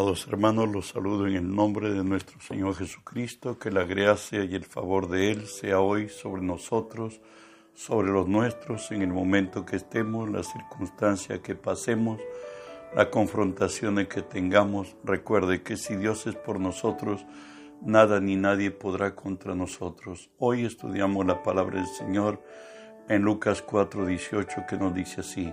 Amados 0.00 0.26
hermanos, 0.28 0.66
los 0.70 0.88
saludo 0.88 1.26
en 1.26 1.34
el 1.34 1.54
nombre 1.54 1.92
de 1.92 2.02
nuestro 2.02 2.40
Señor 2.40 2.74
Jesucristo, 2.74 3.58
que 3.58 3.70
la 3.70 3.84
gracia 3.84 4.42
y 4.44 4.54
el 4.54 4.64
favor 4.64 5.10
de 5.10 5.30
Él 5.30 5.46
sea 5.46 5.80
hoy 5.80 6.08
sobre 6.08 6.40
nosotros, 6.40 7.20
sobre 7.74 8.10
los 8.10 8.26
nuestros, 8.26 8.90
en 8.92 9.02
el 9.02 9.12
momento 9.12 9.66
que 9.66 9.76
estemos, 9.76 10.30
la 10.30 10.42
circunstancia 10.42 11.42
que 11.42 11.54
pasemos, 11.54 12.18
la 12.96 13.10
confrontación 13.10 14.06
que 14.06 14.22
tengamos. 14.22 14.96
Recuerde 15.04 15.62
que 15.62 15.76
si 15.76 15.96
Dios 15.96 16.26
es 16.26 16.34
por 16.34 16.60
nosotros, 16.60 17.26
nada 17.82 18.20
ni 18.20 18.36
nadie 18.36 18.70
podrá 18.70 19.14
contra 19.14 19.54
nosotros. 19.54 20.30
Hoy 20.38 20.64
estudiamos 20.64 21.26
la 21.26 21.42
palabra 21.42 21.78
del 21.78 21.88
Señor 21.88 22.42
en 23.06 23.20
Lucas 23.20 23.62
4:18 23.62 24.66
que 24.66 24.78
nos 24.78 24.94
dice 24.94 25.20
así, 25.20 25.52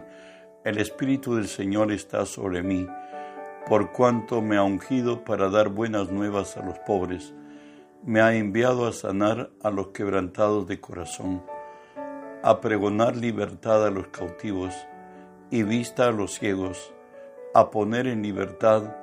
el 0.63 0.77
Espíritu 0.77 1.35
del 1.35 1.49
Señor 1.49 1.91
está 1.91 2.25
sobre 2.25 2.63
mí 2.63 2.87
por 3.67 3.91
cuanto 3.91 4.41
me 4.41 4.55
ha 4.55 4.63
ungido 4.63 5.25
para 5.25 5.49
dar 5.49 5.67
buenas 5.67 6.09
nuevas 6.09 6.55
a 6.55 6.63
los 6.63 6.79
pobres, 6.79 7.33
me 8.01 8.21
ha 8.21 8.33
enviado 8.33 8.87
a 8.87 8.93
sanar 8.93 9.51
a 9.61 9.69
los 9.71 9.89
quebrantados 9.89 10.67
de 10.67 10.79
corazón, 10.79 11.43
a 12.43 12.61
pregonar 12.61 13.17
libertad 13.17 13.85
a 13.85 13.91
los 13.91 14.07
cautivos 14.07 14.73
y 15.51 15.63
vista 15.63 16.07
a 16.07 16.11
los 16.11 16.35
ciegos, 16.35 16.93
a 17.53 17.69
poner 17.69 18.07
en 18.07 18.21
libertad 18.21 18.95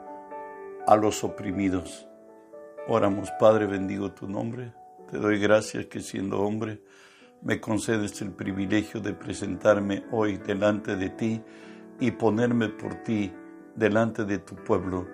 a 0.87 0.97
los 0.97 1.25
oprimidos. 1.25 2.09
Oramos, 2.89 3.31
Padre, 3.39 3.67
bendigo 3.67 4.13
tu 4.13 4.27
nombre. 4.27 4.73
Te 5.11 5.19
doy 5.19 5.39
gracias 5.39 5.87
que 5.87 6.01
siendo 6.01 6.41
hombre 6.41 6.81
me 7.43 7.61
concedes 7.61 8.23
el 8.23 8.33
privilegio 8.33 9.01
de 9.01 9.13
presentarme 9.13 10.05
hoy 10.11 10.39
delante 10.39 10.97
de 10.97 11.11
ti 11.11 11.43
y 12.01 12.13
ponerme 12.13 12.71
por 12.71 12.95
ti 13.03 13.31
delante 13.77 14.25
de 14.25 14.39
tu 14.39 14.55
pueblo. 14.57 15.07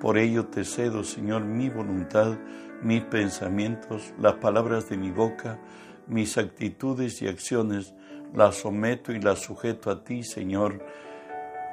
Por 0.00 0.18
ello 0.18 0.46
te 0.46 0.64
cedo, 0.64 1.04
Señor, 1.04 1.44
mi 1.44 1.68
voluntad, 1.68 2.38
mis 2.82 3.02
pensamientos, 3.04 4.12
las 4.20 4.34
palabras 4.34 4.88
de 4.88 4.96
mi 4.96 5.10
boca, 5.10 5.58
mis 6.06 6.36
actitudes 6.38 7.22
y 7.22 7.28
acciones, 7.28 7.94
las 8.34 8.56
someto 8.56 9.12
y 9.12 9.20
las 9.20 9.40
sujeto 9.40 9.90
a 9.90 10.04
ti, 10.04 10.22
Señor. 10.22 10.84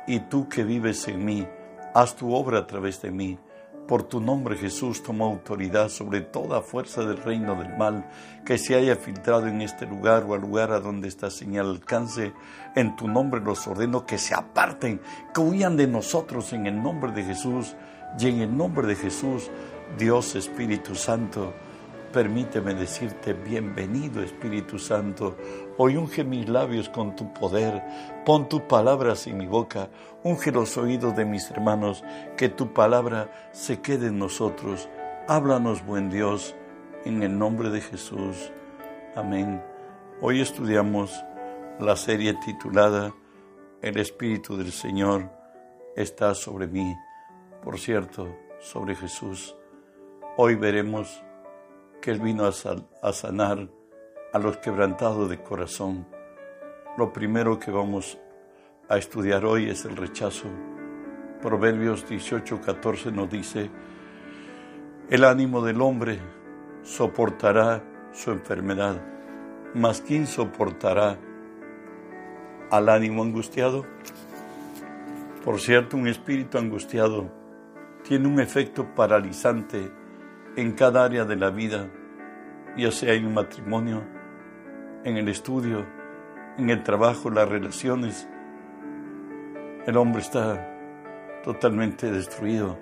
Y 0.07 0.21
tú 0.21 0.47
que 0.49 0.63
vives 0.63 1.07
en 1.07 1.25
mí, 1.25 1.47
haz 1.93 2.15
tu 2.15 2.33
obra 2.33 2.59
a 2.59 2.67
través 2.67 3.01
de 3.01 3.11
mí 3.11 3.39
por 3.87 4.03
tu 4.03 4.21
nombre 4.21 4.55
Jesús 4.55 5.03
toma 5.03 5.25
autoridad 5.25 5.89
sobre 5.89 6.21
toda 6.21 6.61
fuerza 6.61 7.03
del 7.03 7.17
reino 7.17 7.55
del 7.55 7.77
mal 7.77 8.09
que 8.45 8.57
se 8.57 8.75
haya 8.75 8.95
filtrado 8.95 9.47
en 9.47 9.61
este 9.61 9.85
lugar 9.85 10.23
o 10.27 10.33
al 10.33 10.41
lugar 10.41 10.71
a 10.71 10.79
donde 10.79 11.07
esta 11.07 11.29
señal 11.29 11.69
alcance. 11.69 12.33
En 12.75 12.95
tu 12.95 13.07
nombre 13.07 13.41
los 13.41 13.67
ordeno 13.67 14.05
que 14.05 14.17
se 14.17 14.33
aparten, 14.33 15.01
que 15.33 15.41
huyan 15.41 15.77
de 15.77 15.87
nosotros 15.87 16.53
en 16.53 16.65
el 16.65 16.81
nombre 16.81 17.11
de 17.11 17.23
Jesús 17.23 17.75
y 18.17 18.27
en 18.27 18.41
el 18.41 18.55
nombre 18.55 18.87
de 18.87 18.95
Jesús, 18.95 19.49
Dios 19.97 20.35
Espíritu 20.35 20.95
Santo 20.95 21.53
Permíteme 22.13 22.75
decirte, 22.75 23.33
bienvenido 23.33 24.21
Espíritu 24.21 24.77
Santo. 24.77 25.35
Hoy 25.77 25.97
unge 25.97 26.23
mis 26.23 26.47
labios 26.47 26.87
con 26.87 27.15
tu 27.15 27.33
poder, 27.33 27.81
pon 28.23 28.47
tus 28.47 28.61
palabras 28.61 29.25
en 29.25 29.39
mi 29.39 29.47
boca, 29.47 29.89
unge 30.23 30.51
los 30.51 30.77
oídos 30.77 31.15
de 31.15 31.25
mis 31.25 31.49
hermanos, 31.49 32.03
que 32.37 32.49
tu 32.49 32.71
palabra 32.71 33.49
se 33.51 33.81
quede 33.81 34.09
en 34.09 34.19
nosotros. 34.19 34.89
Háblanos, 35.27 35.83
buen 35.83 36.11
Dios, 36.11 36.55
en 37.03 37.23
el 37.23 37.35
nombre 37.35 37.71
de 37.71 37.81
Jesús. 37.81 38.51
Amén. 39.15 39.63
Hoy 40.21 40.39
estudiamos 40.39 41.25
la 41.79 41.95
serie 41.95 42.35
titulada 42.45 43.11
El 43.81 43.97
Espíritu 43.97 44.55
del 44.55 44.71
Señor 44.71 45.31
está 45.95 46.35
sobre 46.35 46.67
mí, 46.67 46.95
por 47.63 47.79
cierto, 47.79 48.37
sobre 48.59 48.95
Jesús. 48.95 49.55
Hoy 50.37 50.53
veremos 50.53 51.23
que 52.03 52.11
Él 52.11 52.19
vino 52.19 52.45
a, 52.45 53.13
sanar 53.13 53.69
a 54.33 54.37
los 54.37 54.57
quebrantados 54.57 55.29
de 55.29 55.41
corazón. 55.41 56.05
Lo 56.97 57.13
primero 57.13 57.57
que 57.57 57.71
vamos 57.71 58.19
a 58.89 58.97
estudiar 58.97 59.45
hoy 59.45 59.69
es 59.69 59.85
el 59.85 59.95
rechazo. 59.95 60.49
Proverbios 61.41 62.05
18, 62.09 62.59
14 62.59 63.09
nos 63.13 63.29
dice, 63.29 63.71
el 65.09 65.23
ánimo 65.23 65.63
del 65.63 65.79
hombre 65.79 66.19
soportará 66.81 67.81
su 68.11 68.31
enfermedad, 68.31 69.01
mas 69.73 70.01
¿quién 70.01 70.27
soportará 70.27 71.17
al 72.69 72.89
ánimo 72.89 73.23
angustiado? 73.23 73.85
Por 75.45 75.57
cierto, 75.57 75.95
un 75.95 76.09
espíritu 76.09 76.57
angustiado 76.57 77.31
tiene 78.03 78.27
un 78.27 78.41
efecto 78.41 78.93
paralizante 78.93 80.02
en 80.55 80.73
cada 80.73 81.03
área 81.03 81.25
de 81.25 81.35
la 81.35 81.49
vida, 81.49 81.89
ya 82.77 82.91
sea 82.91 83.13
en 83.13 83.25
un 83.25 83.33
matrimonio, 83.33 84.03
en 85.03 85.17
el 85.17 85.27
estudio, 85.27 85.85
en 86.57 86.69
el 86.69 86.83
trabajo, 86.83 87.29
las 87.31 87.49
relaciones. 87.49 88.27
El 89.87 89.97
hombre 89.97 90.21
está 90.21 90.69
totalmente 91.43 92.11
destruido. 92.11 92.77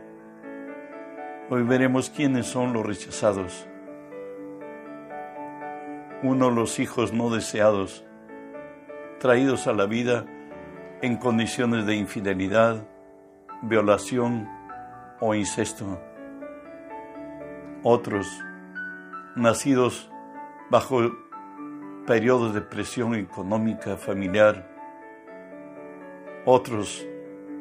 Hoy 1.49 1.63
veremos 1.63 2.09
quiénes 2.09 2.45
son 2.45 2.73
los 2.73 2.85
rechazados. 2.85 3.67
Uno, 6.23 6.51
los 6.51 6.79
hijos 6.79 7.13
no 7.13 7.29
deseados, 7.29 8.05
traídos 9.19 9.67
a 9.67 9.73
la 9.73 9.85
vida 9.85 10.25
en 11.01 11.17
condiciones 11.17 11.85
de 11.85 11.95
infidelidad, 11.95 12.85
violación 13.63 14.47
o 15.19 15.33
incesto 15.33 16.10
otros 17.83 18.27
nacidos 19.35 20.09
bajo 20.69 20.99
periodos 22.05 22.53
de 22.53 22.61
presión 22.61 23.15
económica 23.15 23.97
familiar, 23.97 24.67
otros 26.45 27.05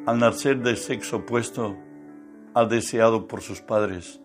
al 0.06 0.18
nacer 0.18 0.58
del 0.58 0.76
sexo 0.76 1.18
opuesto 1.18 1.76
al 2.54 2.68
deseado 2.68 3.26
por 3.28 3.42
sus 3.42 3.60
padres. 3.60 4.20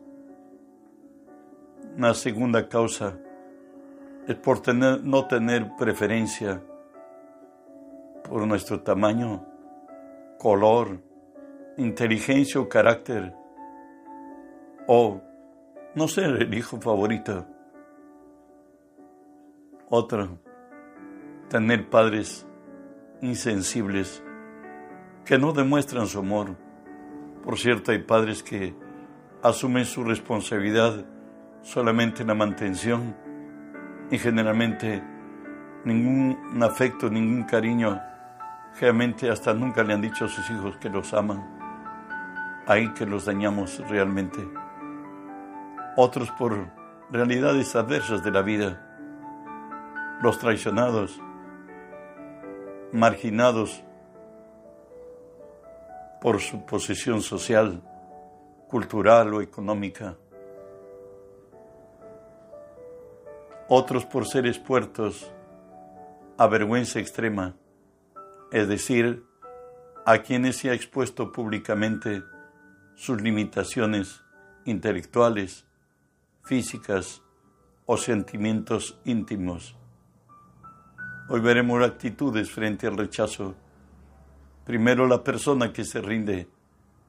Una 1.97 2.13
segunda 2.13 2.67
causa 2.67 3.17
es 4.27 4.35
por 4.35 4.61
no 4.73 5.27
tener 5.27 5.75
preferencia 5.77 6.61
por 8.23 8.45
nuestro 8.47 8.81
tamaño, 8.81 9.45
color, 10.39 10.99
inteligencia 11.77 12.59
o 12.59 12.67
carácter, 12.67 13.33
o 14.87 15.21
no 15.95 16.09
ser 16.09 16.41
el 16.41 16.53
hijo 16.53 16.79
favorito. 16.79 17.47
Otro, 19.89 20.39
tener 21.49 21.89
padres 21.89 22.45
insensibles 23.21 24.21
que 25.23 25.37
no 25.37 25.53
demuestran 25.53 26.07
su 26.07 26.19
amor. 26.19 26.57
Por 27.43 27.57
cierto, 27.57 27.91
hay 27.91 27.99
padres 27.99 28.43
que 28.43 28.75
asumen 29.41 29.85
su 29.85 30.03
responsabilidad 30.03 31.05
solamente 31.61 32.23
en 32.23 32.27
la 32.27 32.35
mantención 32.35 33.15
y 34.11 34.17
generalmente 34.17 35.01
ningún 35.85 36.61
afecto, 36.61 37.09
ningún 37.09 37.43
cariño. 37.43 38.01
Generalmente 38.73 39.29
hasta 39.29 39.53
nunca 39.53 39.81
le 39.83 39.93
han 39.93 40.01
dicho 40.01 40.25
a 40.25 40.27
sus 40.27 40.49
hijos 40.49 40.75
que 40.77 40.89
los 40.89 41.13
aman. 41.13 42.63
Ahí 42.67 42.93
que 42.93 43.05
los 43.05 43.25
dañamos 43.25 43.81
realmente 43.87 44.45
otros 45.95 46.29
por 46.31 46.71
realidades 47.11 47.75
adversas 47.75 48.23
de 48.23 48.31
la 48.31 48.41
vida, 48.41 48.81
los 50.21 50.39
traicionados, 50.39 51.19
marginados 52.91 53.83
por 56.21 56.41
su 56.41 56.65
posición 56.65 57.21
social, 57.21 57.81
cultural 58.67 59.33
o 59.33 59.41
económica, 59.41 60.17
otros 63.67 64.05
por 64.05 64.27
ser 64.27 64.45
expuestos 64.45 65.31
a 66.37 66.47
vergüenza 66.47 66.99
extrema, 66.99 67.55
es 68.51 68.67
decir, 68.67 69.23
a 70.05 70.19
quienes 70.19 70.57
se 70.57 70.69
ha 70.69 70.73
expuesto 70.73 71.31
públicamente 71.31 72.23
sus 72.95 73.21
limitaciones 73.21 74.23
intelectuales, 74.65 75.64
físicas 76.45 77.21
o 77.85 77.97
sentimientos 77.97 78.99
íntimos. 79.03 79.75
Hoy 81.27 81.39
veremos 81.39 81.83
actitudes 81.83 82.51
frente 82.51 82.87
al 82.87 82.97
rechazo. 82.97 83.55
Primero 84.63 85.07
la 85.07 85.23
persona 85.23 85.73
que 85.73 85.83
se 85.83 86.01
rinde, 86.01 86.47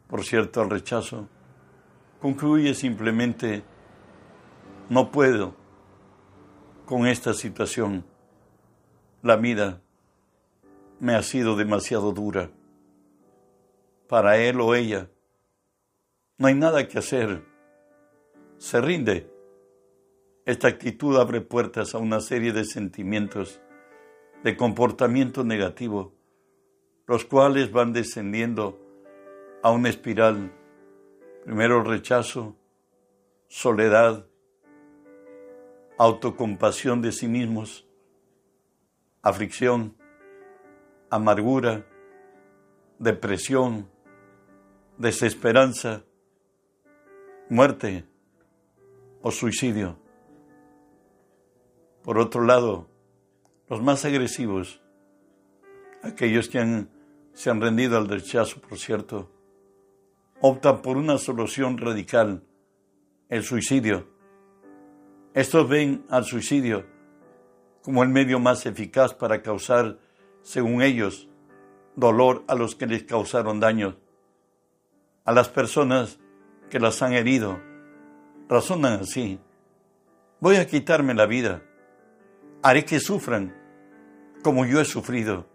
por 0.09 0.25
cierto, 0.25 0.61
al 0.63 0.71
rechazo, 0.71 1.29
concluye 2.21 2.75
simplemente, 2.75 3.63
no 4.89 5.11
puedo 5.11 5.55
con 6.87 7.07
esta 7.07 7.35
situación. 7.35 8.05
La 9.23 9.37
vida 9.37 9.83
me 10.99 11.15
ha 11.15 11.23
sido 11.23 11.57
demasiado 11.57 12.13
dura 12.13 12.51
para 14.09 14.39
él 14.39 14.61
o 14.61 14.75
ella. 14.75 15.11
no 16.39 16.49
hay 16.49 16.55
nada 16.55 16.87
que 16.87 16.99
hacer, 16.99 17.45
se 18.59 18.81
rinde. 18.81 19.31
Esta 20.45 20.69
actitud 20.69 21.17
abre 21.17 21.41
puertas 21.41 21.95
a 21.95 21.99
una 21.99 22.21
serie 22.21 22.53
de 22.53 22.65
sentimientos, 22.65 23.61
de 24.45 24.57
comportamiento 24.57 25.45
negativo, 25.45 26.15
los 27.07 27.25
cuales 27.25 27.73
van 27.73 27.93
descendiendo 27.93 28.81
a 29.63 29.71
una 29.71 29.89
espiral. 29.89 30.53
Primero 31.45 31.83
rechazo, 31.83 32.57
soledad, 33.49 34.27
autocompasión 35.99 37.03
de 37.03 37.13
sí 37.13 37.27
mismos, 37.27 37.87
aflicción, 39.23 39.97
amargura, 41.11 41.85
depresión, 42.99 43.89
desesperanza, 44.99 46.05
muerte 47.49 48.05
o 49.27 49.33
suicidio. 49.33 49.99
Por 52.05 52.17
otro 52.17 52.45
lado, 52.45 52.87
los 53.69 53.83
más 53.83 54.05
agresivos, 54.05 54.81
aquellos 56.05 56.49
que 56.49 56.87
se 57.33 57.51
han 57.51 57.61
rendido 57.61 57.99
al 57.99 58.07
rechazo, 58.07 58.61
por 58.61 58.79
cierto, 58.79 59.29
optan 60.41 60.81
por 60.81 60.97
una 60.97 61.19
solución 61.19 61.77
radical, 61.77 62.45
el 63.29 63.43
suicidio. 63.43 64.07
Estos 65.35 65.69
ven 65.69 66.07
al 66.09 66.25
suicidio 66.25 66.87
como 67.83 68.05
el 68.05 68.11
medio 68.11 68.39
más 68.39 68.65
eficaz 68.65 69.13
para 69.13 69.43
causar, 69.43 69.99
según 70.43 70.83
ellos, 70.83 71.29
dolor 71.97 72.45
a 72.47 72.55
los 72.55 72.77
que 72.77 72.87
les 72.87 73.03
causaron 73.03 73.59
daño, 73.59 73.97
a 75.25 75.33
las 75.33 75.49
personas 75.49 76.21
que 76.71 76.79
las 76.79 77.03
han 77.03 77.13
herido. 77.13 77.61
Razonan 78.49 79.01
así. 79.01 79.39
Voy 80.41 80.57
a 80.57 80.67
quitarme 80.67 81.15
la 81.15 81.27
vida. 81.27 81.63
Haré 82.63 82.85
que 82.85 83.01
sufran 83.01 83.55
como 84.43 84.65
yo 84.65 84.81
he 84.81 84.85
sufrido. 84.85 85.47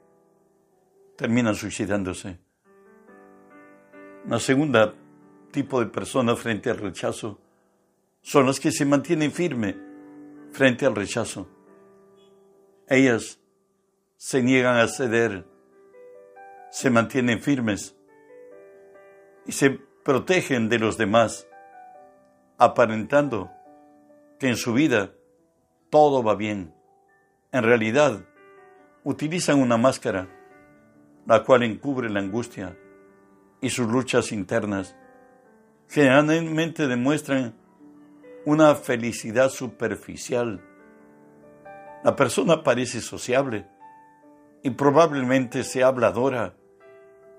Terminan 1.16 1.56
suicidándose. 1.56 2.40
La 4.28 4.40
segunda 4.40 4.94
tipo 5.52 5.80
de 5.80 5.88
personas 5.88 6.40
frente 6.40 6.70
al 6.70 6.78
rechazo 6.78 7.40
son 8.22 8.46
las 8.46 8.60
que 8.60 8.72
se 8.72 8.86
mantienen 8.86 9.32
firmes 9.32 9.76
frente 10.52 10.86
al 10.86 10.96
rechazo. 10.96 11.48
Ellas 12.88 13.40
se 14.18 14.44
niegan 14.44 14.78
a 14.78 14.88
ceder, 14.88 15.48
se 16.70 16.90
mantienen 16.90 17.42
firmes 17.42 17.96
y 19.46 19.52
se 19.54 19.72
protegen 20.04 20.70
de 20.70 20.80
los 20.80 20.98
demás, 20.98 21.48
aparentando 22.62 23.52
que 24.40 24.48
en 24.48 24.56
su 24.56 24.72
vida 24.74 25.13
todo 25.90 26.22
va 26.22 26.36
bien. 26.36 26.75
En 27.52 27.63
realidad, 27.63 28.24
utilizan 29.04 29.60
una 29.60 29.78
máscara, 29.78 30.28
la 31.25 31.44
cual 31.44 31.63
encubre 31.63 32.08
la 32.08 32.19
angustia 32.19 32.78
y 33.62 33.72
sus 33.72 33.88
luchas 33.88 34.31
internas. 34.31 34.96
Generalmente 35.90 36.88
demuestran 36.88 37.56
una 38.46 38.75
felicidad 38.75 39.50
superficial. 39.50 40.62
La 42.04 42.16
persona 42.16 42.62
parece 42.62 43.02
sociable 43.02 43.68
y 44.62 44.69
probablemente 44.69 45.63
sea 45.63 45.88
habladora. 45.88 46.54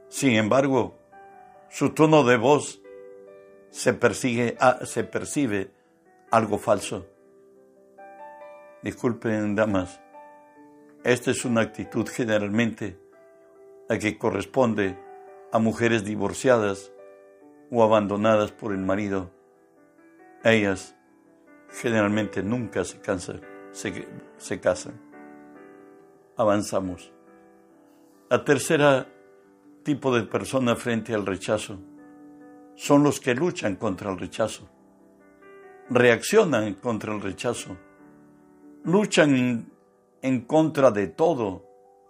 Sin 0.08 0.32
embargo, 0.32 0.98
su 1.70 1.90
tono 1.90 2.24
de 2.24 2.36
voz 2.38 2.81
se, 3.72 3.94
persigue, 3.94 4.56
ah, 4.60 4.80
se 4.84 5.02
percibe 5.02 5.72
algo 6.30 6.58
falso. 6.58 7.06
Disculpen, 8.82 9.56
damas, 9.56 10.00
esta 11.02 11.30
es 11.30 11.44
una 11.44 11.62
actitud 11.62 12.06
generalmente 12.06 12.98
la 13.88 13.98
que 13.98 14.18
corresponde 14.18 14.98
a 15.52 15.58
mujeres 15.58 16.04
divorciadas 16.04 16.92
o 17.70 17.82
abandonadas 17.82 18.52
por 18.52 18.72
el 18.72 18.78
marido 18.78 19.30
ellas 20.44 20.96
generalmente 21.68 22.42
nunca 22.42 22.84
se, 22.84 23.00
cansan, 23.00 23.40
se, 23.70 24.06
se 24.36 24.60
casan. 24.60 25.00
Avanzamos. 26.36 27.12
La 28.28 28.44
tercera 28.44 29.06
tipo 29.82 30.14
de 30.14 30.22
persona 30.22 30.74
frente 30.76 31.14
al 31.14 31.26
rechazo 31.26 31.78
son 32.74 33.02
los 33.02 33.20
que 33.20 33.34
luchan 33.34 33.76
contra 33.76 34.10
el 34.10 34.18
rechazo, 34.18 34.68
reaccionan 35.90 36.74
contra 36.74 37.14
el 37.14 37.20
rechazo, 37.20 37.76
luchan 38.84 39.70
en 40.22 40.40
contra 40.42 40.90
de 40.90 41.08
todo 41.08 41.64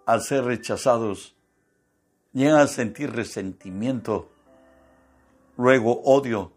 al 0.07 0.23
ser 0.23 0.45
rechazados, 0.45 1.35
llegan 2.33 2.61
a 2.61 2.67
sentir 2.67 3.13
resentimiento, 3.13 4.31
luego 5.57 6.01
odio, 6.03 6.53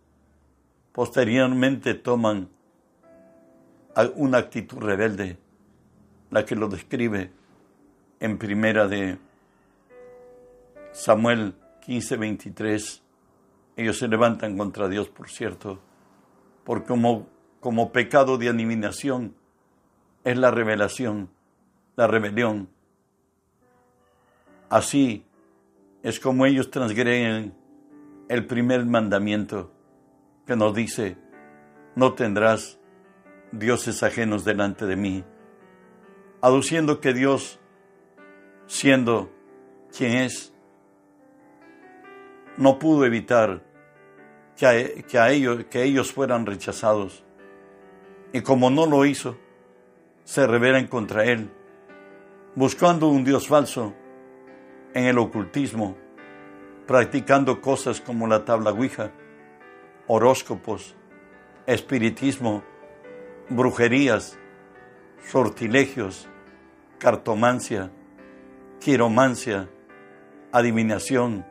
posteriormente 0.91 1.93
toman 1.95 2.49
una 4.15 4.37
actitud 4.39 4.79
rebelde, 4.79 5.37
la 6.31 6.45
que 6.45 6.55
lo 6.55 6.67
describe 6.67 7.31
en 8.19 8.37
primera 8.37 8.87
de 8.87 9.17
Samuel 10.91 11.55
15:23. 11.85 13.04
Ellos 13.77 13.97
se 13.97 14.07
levantan 14.07 14.57
contra 14.57 14.87
Dios, 14.87 15.09
por 15.09 15.29
cierto, 15.29 15.79
porque 16.63 16.87
como, 16.87 17.27
como 17.59 17.91
pecado 17.91 18.37
de 18.37 18.49
adivinación 18.49 19.35
es 20.23 20.37
la 20.37 20.51
revelación, 20.51 21.29
la 21.95 22.07
rebelión. 22.07 22.69
Así 24.69 25.25
es 26.03 26.19
como 26.19 26.45
ellos 26.45 26.71
transgreden 26.71 27.53
el 28.27 28.45
primer 28.45 28.85
mandamiento 28.85 29.71
que 30.47 30.55
nos 30.55 30.73
dice, 30.73 31.17
no 31.95 32.13
tendrás 32.13 32.79
dioses 33.51 34.03
ajenos 34.03 34.45
delante 34.45 34.85
de 34.85 34.95
mí, 34.95 35.23
aduciendo 36.41 36.99
que 36.99 37.13
Dios, 37.13 37.59
siendo 38.67 39.31
quien 39.95 40.13
es, 40.17 40.53
no 42.57 42.79
pudo 42.79 43.05
evitar 43.05 43.61
que, 44.55 44.65
a, 45.17 45.31
ellos, 45.31 45.65
que 45.69 45.83
ellos 45.83 46.11
fueran 46.11 46.45
rechazados. 46.45 47.23
Y 48.33 48.41
como 48.41 48.69
no 48.69 48.85
lo 48.85 49.05
hizo, 49.05 49.37
se 50.23 50.47
rebelan 50.47 50.87
contra 50.87 51.25
él, 51.25 51.49
buscando 52.55 53.07
un 53.07 53.23
Dios 53.23 53.47
falso 53.47 53.93
en 54.93 55.05
el 55.05 55.17
ocultismo, 55.17 55.95
practicando 56.87 57.61
cosas 57.61 58.01
como 58.01 58.27
la 58.27 58.45
tabla 58.45 58.71
Ouija 58.71 59.11
horóscopos, 60.07 60.95
espiritismo, 61.65 62.63
brujerías, 63.49 64.37
sortilegios, 65.31 66.27
cartomancia, 66.99 67.91
quiromancia, 68.79 69.67
adivinación, 70.51 71.45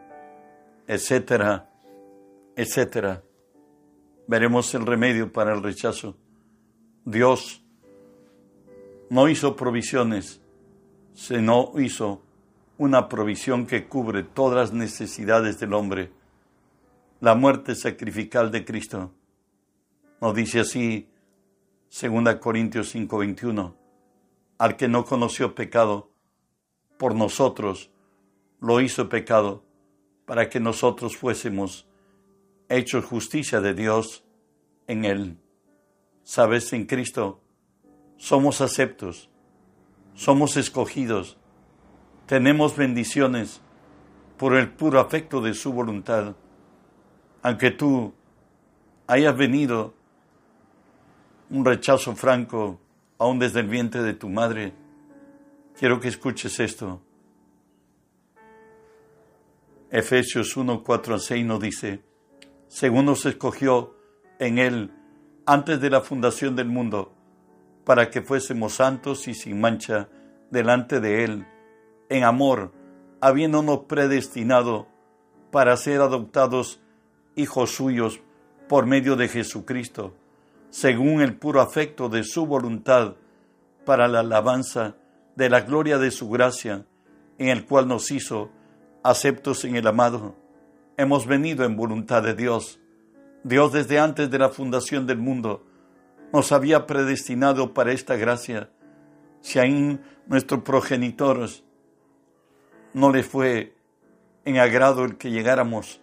etcétera, 0.87 1.71
etcétera. 2.57 3.23
Veremos 4.27 4.75
el 4.75 4.87
remedio 4.87 5.33
para 5.33 5.55
el 5.55 5.63
rechazo. 5.63 6.17
Dios 7.05 7.63
no 9.11 9.29
hizo 9.29 9.55
provisiones, 9.57 10.41
sino 11.13 11.73
hizo 11.79 12.23
una 12.79 13.09
provisión 13.09 13.67
que 13.67 13.87
cubre 13.87 14.23
todas 14.23 14.57
las 14.57 14.73
necesidades 14.73 15.61
del 15.61 15.75
hombre 15.75 16.11
la 17.25 17.35
muerte 17.35 17.75
sacrificial 17.75 18.51
de 18.51 18.67
Cristo. 18.67 19.11
Nos 20.21 20.35
dice 20.35 20.61
así 20.61 21.09
2 21.89 22.37
Corintios 22.37 22.95
5:21, 22.95 23.75
al 24.59 24.77
que 24.77 24.89
no 24.89 25.07
conoció 25.07 25.55
pecado, 25.55 26.11
por 26.99 27.15
nosotros 27.15 27.91
lo 28.61 28.83
hizo 28.83 29.09
pecado, 29.09 29.64
para 30.27 30.49
que 30.49 30.61
nosotros 30.61 31.17
fuésemos 31.17 31.87
hechos 32.69 33.05
justicia 33.05 33.61
de 33.61 33.75
Dios 33.75 34.25
en 34.87 35.05
él. 35.05 35.39
Sabes, 36.23 36.73
en 36.73 36.87
Cristo 36.87 37.43
somos 38.17 38.61
aceptos, 38.61 39.31
somos 40.15 40.57
escogidos, 40.57 41.37
tenemos 42.27 42.77
bendiciones 42.77 43.61
por 44.39 44.55
el 44.55 44.71
puro 44.73 45.01
afecto 45.01 45.41
de 45.41 45.55
su 45.55 45.73
voluntad 45.73 46.37
aunque 47.45 47.71
tú 47.71 48.15
hayas 49.07 49.37
venido 49.37 49.93
un 51.51 51.63
rechazo 51.63 52.17
franco 52.17 52.81
aún 53.19 53.39
desde 53.39 53.61
el 53.61 53.69
vientre 53.69 54.03
de 54.03 54.15
tu 54.15 54.31
madre, 54.31 54.73
quiero 55.79 56.01
que 56.01 56.09
escuches 56.09 56.59
esto. 56.59 57.03
Efesios 59.95 60.57
1, 60.57 60.83
4 60.83 61.15
a 61.15 61.19
6 61.21 61.47
nos 61.47 61.61
dice, 61.61 62.03
según 62.67 63.05
nos 63.05 63.27
escogió 63.27 63.95
en 64.41 64.59
Él 64.59 64.91
antes 65.47 65.81
de 65.81 65.89
la 65.89 66.01
fundación 66.01 66.57
del 66.57 66.67
mundo, 66.67 67.15
para 67.85 68.11
que 68.11 68.21
fuésemos 68.21 68.75
santos 68.75 69.29
y 69.29 69.35
sin 69.35 69.61
mancha 69.61 70.09
delante 70.51 70.99
de 70.99 71.23
Él, 71.23 71.47
en 72.09 72.25
amor, 72.25 72.73
habiéndonos 73.21 73.85
predestinado 73.85 74.89
para 75.53 75.77
ser 75.77 76.01
adoptados 76.01 76.81
hijos 77.37 77.71
suyos 77.71 78.21
por 78.69 78.87
medio 78.87 79.15
de 79.15 79.29
Jesucristo, 79.29 80.13
según 80.71 81.21
el 81.21 81.37
puro 81.37 81.61
afecto 81.61 82.09
de 82.09 82.25
su 82.25 82.47
voluntad, 82.47 83.15
para 83.85 84.09
la 84.09 84.21
alabanza 84.21 84.97
de 85.37 85.49
la 85.51 85.61
gloria 85.61 85.99
de 85.99 86.11
su 86.11 86.29
gracia, 86.31 86.85
en 87.39 87.47
el 87.47 87.65
cual 87.65 87.87
nos 87.87 88.11
hizo 88.11 88.51
aceptos 89.05 89.65
en 89.67 89.77
el 89.77 89.87
amado. 89.87 90.35
Hemos 90.97 91.27
venido 91.27 91.65
en 91.65 91.77
voluntad 91.77 92.23
de 92.23 92.35
Dios. 92.35 92.81
Dios 93.45 93.73
desde 93.73 93.99
antes 93.99 94.31
de 94.31 94.39
la 94.39 94.49
fundación 94.49 95.07
del 95.07 95.19
mundo 95.19 95.65
nos 96.33 96.51
había 96.51 96.87
predestinado 96.87 97.75
para 97.75 97.93
esta 97.93 98.17
gracia. 98.17 98.71
Si 99.43 99.59
a 99.59 99.65
nuestros 100.27 100.63
progenitores 100.63 101.63
no 102.95 103.13
le 103.13 103.23
fue 103.23 103.77
en 104.47 104.57
agrado 104.57 105.05
el 105.05 105.19
que 105.19 105.31
llegáramos, 105.31 106.01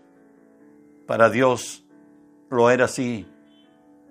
para 1.08 1.30
Dios 1.32 1.84
lo 2.52 2.70
era 2.70 2.86
así 2.86 3.28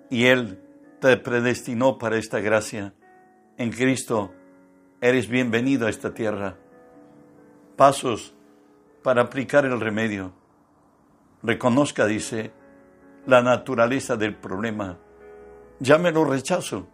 y 0.09 0.25
Él 0.25 0.61
te 0.99 1.15
predestinó 1.15 1.97
para 1.97 2.17
esta 2.17 2.41
gracia. 2.41 2.93
En 3.57 3.71
Cristo 3.71 4.33
eres 4.99 5.29
bienvenido 5.29 5.87
a 5.87 5.89
esta 5.89 6.13
tierra. 6.13 6.57
Pasos 7.77 8.35
para 9.03 9.23
aplicar 9.23 9.65
el 9.65 9.79
remedio. 9.79 10.33
Reconozca, 11.43 12.05
dice, 12.05 12.51
la 13.25 13.41
naturaleza 13.41 14.15
del 14.15 14.35
problema. 14.35 14.97
Ya 15.79 15.97
me 15.97 16.11
lo 16.11 16.25
rechazo, 16.25 16.87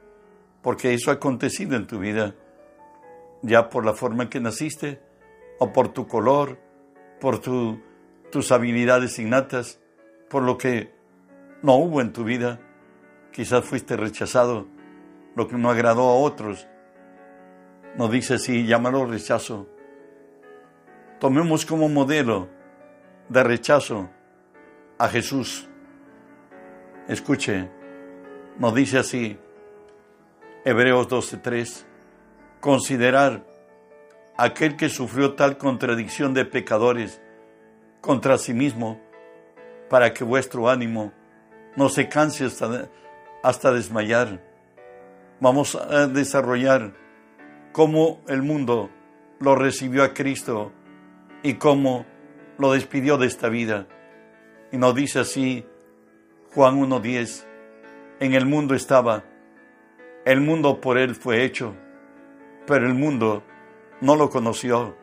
porque 0.61 0.93
eso 0.93 1.11
ha 1.11 1.15
acontecido 1.15 1.75
en 1.75 1.87
tu 1.87 1.99
vida, 1.99 2.35
ya 3.41 3.69
por 3.69 3.85
la 3.85 3.93
forma 3.93 4.23
en 4.23 4.29
que 4.29 4.39
naciste, 4.39 5.01
o 5.59 5.73
por 5.73 5.89
tu 5.89 6.07
color, 6.07 6.59
por 7.19 7.39
tus 7.39 8.51
habilidades 8.51 9.19
innatas, 9.19 9.81
por 10.29 10.43
lo 10.43 10.57
que 10.57 10.93
no 11.63 11.75
hubo 11.75 12.01
en 12.01 12.13
tu 12.13 12.23
vida. 12.23 12.59
Quizás 13.31 13.65
fuiste 13.65 13.97
rechazado, 13.97 14.67
lo 15.35 15.47
que 15.47 15.57
no 15.57 15.69
agradó 15.69 16.09
a 16.09 16.15
otros, 16.15 16.67
nos 17.97 18.11
dice 18.11 18.35
así, 18.35 18.65
llámalo 18.65 19.05
rechazo. 19.05 19.67
Tomemos 21.19 21.65
como 21.65 21.89
modelo 21.89 22.47
de 23.27 23.43
rechazo 23.43 24.07
a 24.99 25.07
Jesús. 25.07 25.67
Escuche, 27.07 27.69
nos 28.59 28.75
dice 28.75 28.99
así, 28.99 29.39
Hebreos 30.63 31.07
12:3, 31.07 31.85
considerar 32.59 33.43
aquel 34.37 34.75
que 34.75 34.89
sufrió 34.89 35.33
tal 35.33 35.57
contradicción 35.57 36.35
de 36.35 36.45
pecadores 36.45 37.19
contra 37.99 38.37
sí 38.37 38.53
mismo, 38.53 39.01
para 39.89 40.13
que 40.13 40.23
vuestro 40.23 40.69
ánimo 40.69 41.13
no 41.75 41.89
se 41.89 42.09
canse 42.09 42.45
hasta, 42.45 42.89
hasta 43.41 43.71
desmayar. 43.71 44.39
Vamos 45.39 45.73
a 45.73 46.05
desarrollar 46.05 46.93
cómo 47.71 48.21
el 48.27 48.43
mundo 48.43 48.91
lo 49.39 49.55
recibió 49.55 50.03
a 50.03 50.13
Cristo 50.13 50.73
y 51.47 51.53
cómo 51.53 52.05
lo 52.57 52.73
despidió 52.73 53.17
de 53.17 53.25
esta 53.25 53.47
vida. 53.47 53.87
Y 54.73 54.77
nos 54.77 54.93
dice 54.93 55.19
así 55.19 55.65
Juan 56.53 56.77
1.10, 56.77 57.45
en 58.19 58.33
el 58.33 58.45
mundo 58.45 58.75
estaba, 58.75 59.23
el 60.25 60.41
mundo 60.41 60.81
por 60.81 60.97
él 60.97 61.15
fue 61.15 61.45
hecho, 61.45 61.73
pero 62.65 62.85
el 62.85 62.95
mundo 62.95 63.43
no 64.01 64.17
lo 64.17 64.29
conoció. 64.29 64.97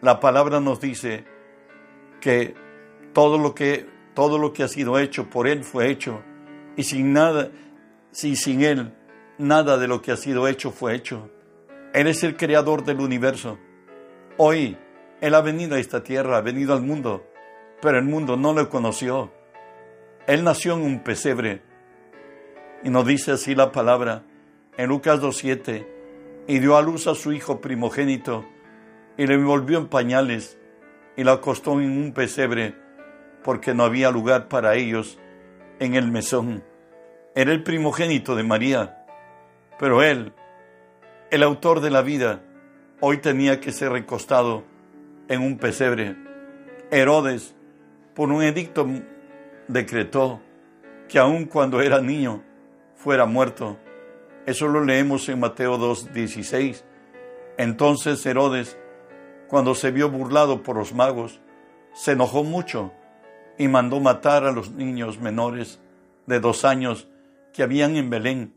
La 0.00 0.18
palabra 0.18 0.58
nos 0.58 0.80
dice 0.80 1.24
que 2.20 2.56
todo 3.12 3.38
lo 3.38 3.54
que, 3.54 3.86
todo 4.14 4.36
lo 4.36 4.52
que 4.52 4.64
ha 4.64 4.68
sido 4.68 4.98
hecho 4.98 5.30
por 5.30 5.46
él 5.46 5.62
fue 5.62 5.90
hecho, 5.90 6.24
y 6.74 6.82
sin 6.82 7.12
nada, 7.12 7.52
si 8.10 8.34
sin 8.34 8.62
él, 8.62 8.92
nada 9.38 9.78
de 9.78 9.86
lo 9.86 10.02
que 10.02 10.10
ha 10.10 10.16
sido 10.16 10.48
hecho 10.48 10.72
fue 10.72 10.96
hecho. 10.96 11.30
Él 11.94 12.08
es 12.08 12.24
el 12.24 12.36
creador 12.36 12.82
del 12.82 12.98
universo. 12.98 13.60
Hoy 14.38 14.76
Él 15.20 15.34
ha 15.34 15.40
venido 15.40 15.76
a 15.76 15.78
esta 15.80 16.02
tierra, 16.02 16.36
ha 16.36 16.40
venido 16.40 16.74
al 16.74 16.82
mundo, 16.82 17.26
pero 17.80 17.98
el 17.98 18.04
mundo 18.04 18.36
no 18.36 18.52
lo 18.52 18.68
conoció. 18.68 19.32
Él 20.26 20.44
nació 20.44 20.74
en 20.74 20.82
un 20.82 21.00
pesebre. 21.00 21.62
Y 22.84 22.90
nos 22.90 23.06
dice 23.06 23.32
así 23.32 23.54
la 23.54 23.72
palabra 23.72 24.22
en 24.76 24.88
Lucas 24.88 25.20
2.7, 25.20 25.86
y 26.46 26.58
dio 26.60 26.76
a 26.76 26.82
luz 26.82 27.06
a 27.08 27.14
su 27.14 27.32
hijo 27.32 27.60
primogénito, 27.60 28.44
y 29.16 29.26
le 29.26 29.34
envolvió 29.34 29.78
en 29.78 29.88
pañales, 29.88 30.58
y 31.16 31.24
lo 31.24 31.32
acostó 31.32 31.72
en 31.80 31.90
un 31.90 32.12
pesebre, 32.12 32.76
porque 33.42 33.74
no 33.74 33.82
había 33.82 34.10
lugar 34.10 34.48
para 34.48 34.76
ellos 34.76 35.18
en 35.80 35.94
el 35.94 36.10
mesón. 36.10 36.62
Era 37.34 37.52
el 37.52 37.64
primogénito 37.64 38.36
de 38.36 38.44
María, 38.44 39.04
pero 39.78 40.02
él 40.02 40.32
el 41.30 41.42
autor 41.42 41.80
de 41.80 41.90
la 41.90 42.00
vida 42.00 42.40
hoy 43.00 43.18
tenía 43.18 43.60
que 43.60 43.70
ser 43.70 43.92
recostado 43.92 44.64
en 45.28 45.42
un 45.42 45.58
pesebre. 45.58 46.16
Herodes, 46.90 47.54
por 48.14 48.30
un 48.30 48.42
edicto, 48.42 48.86
decretó 49.68 50.40
que 51.08 51.18
aun 51.18 51.44
cuando 51.44 51.80
era 51.80 52.00
niño 52.00 52.42
fuera 52.94 53.26
muerto. 53.26 53.78
Eso 54.46 54.68
lo 54.68 54.84
leemos 54.84 55.28
en 55.28 55.40
Mateo 55.40 55.78
2.16. 55.78 56.82
Entonces 57.58 58.24
Herodes, 58.24 58.78
cuando 59.48 59.74
se 59.74 59.90
vio 59.90 60.10
burlado 60.10 60.62
por 60.62 60.76
los 60.76 60.92
magos, 60.94 61.40
se 61.92 62.12
enojó 62.12 62.44
mucho 62.44 62.92
y 63.58 63.68
mandó 63.68 64.00
matar 64.00 64.44
a 64.44 64.52
los 64.52 64.70
niños 64.70 65.20
menores 65.20 65.80
de 66.26 66.40
dos 66.40 66.64
años 66.64 67.08
que 67.52 67.62
habían 67.62 67.96
en 67.96 68.10
Belén 68.10 68.54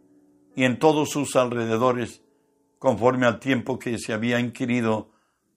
y 0.55 0.63
en 0.63 0.79
todos 0.79 1.09
sus 1.09 1.35
alrededores 1.35 2.21
conforme 2.77 3.25
al 3.25 3.39
tiempo 3.39 3.79
que 3.79 3.97
se 3.97 4.13
había 4.13 4.39
inquirido 4.39 5.11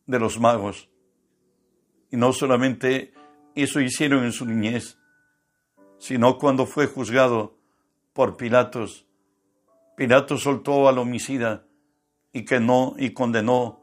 de 0.07 0.19
los 0.19 0.39
magos. 0.39 0.89
Y 2.11 2.17
no 2.17 2.33
solamente 2.33 3.13
eso 3.55 3.81
hicieron 3.81 4.25
en 4.25 4.33
su 4.33 4.47
niñez, 4.47 4.99
sino 5.99 6.39
cuando 6.39 6.67
fue 6.67 6.87
juzgado 6.87 7.57
por 8.13 8.37
Pilatos. 8.37 9.07
Pilatos 9.97 10.43
soltó 10.43 10.89
al 10.89 10.99
homicida 10.99 11.67
y 12.33 12.45
que 12.45 12.61
y 12.99 13.11
condenó 13.11 13.81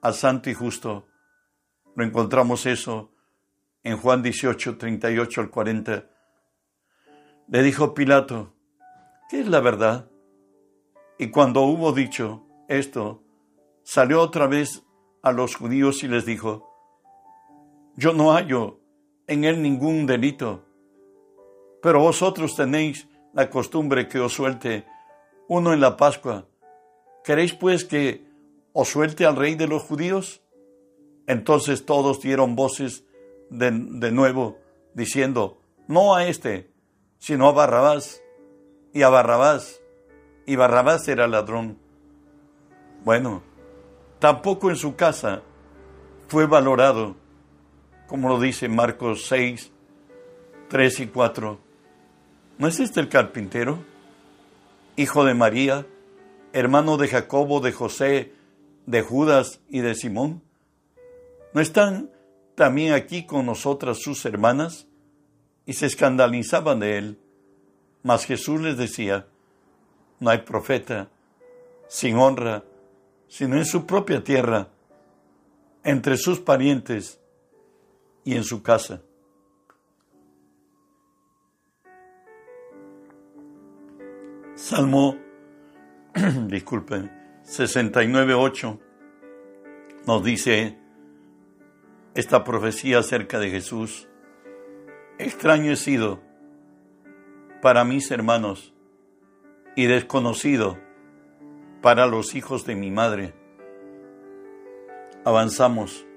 al 0.00 0.14
santo 0.14 0.50
y 0.50 0.54
justo. 0.54 1.08
Lo 1.94 2.04
encontramos 2.04 2.64
eso 2.66 3.12
en 3.82 3.96
Juan 3.96 4.22
18, 4.22 4.78
38 4.78 5.40
al 5.40 5.50
40. 5.50 6.10
Le 7.48 7.62
dijo 7.62 7.94
Pilato, 7.94 8.54
¿qué 9.28 9.40
es 9.40 9.48
la 9.48 9.60
verdad? 9.60 10.10
Y 11.18 11.30
cuando 11.30 11.62
hubo 11.62 11.92
dicho, 11.92 12.46
esto, 12.68 13.24
salió 13.82 14.20
otra 14.20 14.46
vez 14.46 14.84
a 15.22 15.32
los 15.32 15.56
judíos 15.56 16.04
y 16.04 16.08
les 16.08 16.24
dijo, 16.24 16.67
yo 17.98 18.12
no 18.12 18.32
hallo 18.32 18.78
en 19.26 19.42
él 19.42 19.60
ningún 19.60 20.06
delito, 20.06 20.64
pero 21.82 21.98
vosotros 21.98 22.54
tenéis 22.54 23.08
la 23.32 23.50
costumbre 23.50 24.06
que 24.06 24.20
os 24.20 24.34
suelte 24.34 24.86
uno 25.48 25.72
en 25.72 25.80
la 25.80 25.96
Pascua. 25.96 26.46
¿Queréis 27.24 27.54
pues 27.54 27.84
que 27.84 28.24
os 28.72 28.88
suelte 28.88 29.26
al 29.26 29.34
rey 29.34 29.56
de 29.56 29.66
los 29.66 29.82
judíos? 29.82 30.42
Entonces 31.26 31.84
todos 31.86 32.20
dieron 32.20 32.54
voces 32.54 33.04
de, 33.50 33.72
de 33.72 34.12
nuevo, 34.12 34.58
diciendo, 34.94 35.60
no 35.88 36.14
a 36.14 36.28
este, 36.28 36.70
sino 37.18 37.48
a 37.48 37.52
Barrabás, 37.52 38.22
y 38.94 39.02
a 39.02 39.08
Barrabás, 39.08 39.82
y 40.46 40.54
Barrabás 40.54 41.08
era 41.08 41.26
ladrón. 41.26 41.78
Bueno, 43.04 43.42
tampoco 44.20 44.70
en 44.70 44.76
su 44.76 44.94
casa 44.94 45.42
fue 46.28 46.46
valorado, 46.46 47.16
como 48.08 48.28
lo 48.28 48.40
dice 48.40 48.68
Marcos 48.68 49.26
6, 49.28 49.70
3 50.68 51.00
y 51.00 51.06
4. 51.06 51.60
¿No 52.58 52.66
es 52.66 52.80
este 52.80 53.00
el 53.00 53.08
carpintero? 53.08 53.84
Hijo 54.96 55.24
de 55.24 55.34
María, 55.34 55.86
hermano 56.52 56.96
de 56.96 57.06
Jacobo, 57.06 57.60
de 57.60 57.70
José, 57.70 58.32
de 58.86 59.02
Judas 59.02 59.60
y 59.68 59.80
de 59.80 59.94
Simón. 59.94 60.42
¿No 61.52 61.60
están 61.60 62.10
también 62.54 62.94
aquí 62.94 63.26
con 63.26 63.46
nosotras 63.46 63.98
sus 63.98 64.24
hermanas? 64.24 64.86
Y 65.66 65.74
se 65.74 65.86
escandalizaban 65.86 66.80
de 66.80 66.96
él. 66.98 67.18
Mas 68.02 68.24
Jesús 68.24 68.60
les 68.62 68.78
decía, 68.78 69.26
no 70.18 70.30
hay 70.30 70.38
profeta 70.38 71.10
sin 71.88 72.16
honra 72.16 72.64
sino 73.28 73.56
en 73.56 73.66
su 73.66 73.84
propia 73.84 74.24
tierra, 74.24 74.68
entre 75.84 76.16
sus 76.16 76.40
parientes 76.40 77.17
y 78.28 78.36
en 78.36 78.44
su 78.44 78.62
casa. 78.62 79.00
Salmo, 84.54 85.16
disculpen, 86.48 87.10
69.8 87.44 88.78
nos 90.06 90.22
dice 90.22 90.78
esta 92.14 92.44
profecía 92.44 92.98
acerca 92.98 93.38
de 93.38 93.48
Jesús. 93.48 94.10
Extraño 95.18 95.72
he 95.72 95.76
sido 95.76 96.20
para 97.62 97.82
mis 97.84 98.10
hermanos 98.10 98.74
y 99.74 99.86
desconocido 99.86 100.78
para 101.80 102.06
los 102.06 102.34
hijos 102.34 102.66
de 102.66 102.74
mi 102.74 102.90
madre. 102.90 103.32
Avanzamos. 105.24 106.07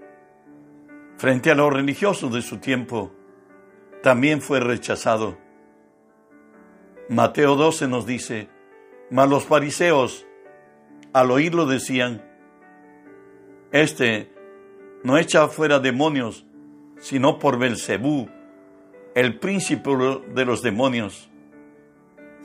Frente 1.22 1.52
a 1.52 1.54
los 1.56 1.72
religiosos 1.72 2.34
de 2.34 2.42
su 2.42 2.58
tiempo, 2.58 3.12
también 4.02 4.42
fue 4.42 4.60
rechazado 4.60 5.38
Mateo 7.10 7.56
12 7.56 7.88
nos 7.88 8.08
dice, 8.08 8.50
mas 9.12 9.30
los 9.30 9.46
fariseos 9.46 10.26
al 11.14 11.30
oírlo 11.30 11.68
decían, 11.68 12.28
este 13.72 14.34
no 15.04 15.20
echa 15.20 15.48
fuera 15.48 15.78
demonios, 15.78 16.48
sino 16.98 17.38
por 17.38 17.60
Belcebú, 17.60 18.28
el 19.14 19.38
príncipe 19.38 19.92
de 20.34 20.44
los 20.44 20.64
demonios. 20.64 21.30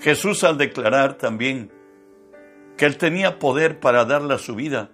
Jesús 0.00 0.44
al 0.44 0.58
declarar 0.58 1.14
también 1.14 1.72
que 2.76 2.84
él 2.84 2.98
tenía 2.98 3.38
poder 3.38 3.80
para 3.80 4.04
darle 4.04 4.34
a 4.34 4.38
su 4.38 4.54
vida 4.54 4.90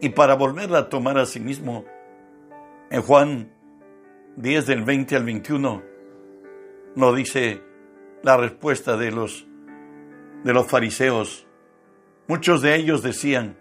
y 0.00 0.08
para 0.08 0.34
volverla 0.34 0.78
a 0.78 0.88
tomar 0.88 1.18
a 1.18 1.26
sí 1.26 1.38
mismo, 1.38 1.84
en 2.90 3.02
Juan 3.02 3.52
10 4.36 4.66
del 4.66 4.84
20 4.84 5.16
al 5.16 5.24
21, 5.24 5.82
nos 6.94 7.16
dice, 7.16 7.62
la 8.22 8.36
respuesta 8.36 8.96
de 8.96 9.10
los, 9.10 9.46
de 10.44 10.52
los 10.52 10.66
fariseos. 10.66 11.46
Muchos 12.28 12.62
de 12.62 12.74
ellos 12.74 13.02
decían, 13.02 13.56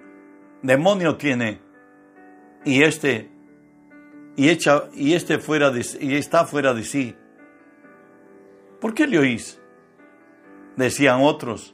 demonio 0.61 1.17
tiene, 1.17 1.61
y 2.63 2.83
este, 2.83 3.29
y, 4.35 4.49
echa, 4.49 4.85
y 4.93 5.13
este 5.13 5.39
fuera 5.39 5.71
de, 5.71 5.85
y 5.99 6.15
está 6.15 6.45
fuera 6.45 6.73
de 6.73 6.83
sí. 6.83 7.15
¿Por 8.81 8.93
qué 8.93 9.07
le 9.07 9.19
oís? 9.19 9.61
Decían 10.75 11.21
otros, 11.21 11.73